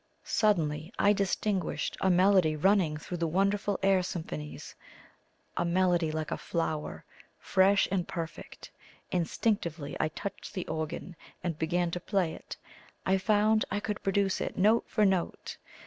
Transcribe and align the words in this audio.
Suddenly 0.23 0.91
I 0.97 1.13
distinguished 1.13 1.95
a 2.01 2.09
melody 2.09 2.55
running 2.55 2.97
through 2.97 3.17
the 3.17 3.27
wonderful 3.27 3.77
air 3.83 4.01
symphonies 4.01 4.73
a 5.55 5.63
melody 5.63 6.11
like 6.11 6.31
a 6.31 6.39
flower, 6.39 7.05
fresh 7.37 7.87
and 7.91 8.07
perfect. 8.07 8.71
Instinctively 9.11 9.95
I 9.99 10.07
touched 10.07 10.55
the 10.55 10.65
organ 10.65 11.15
and 11.43 11.59
began 11.59 11.91
to 11.91 11.99
play 11.99 12.33
it; 12.33 12.57
I 13.05 13.19
found 13.19 13.63
I 13.69 13.79
could 13.79 14.01
produce 14.01 14.41
it 14.41 14.57
note 14.57 14.85
for 14.87 15.05
note. 15.05 15.57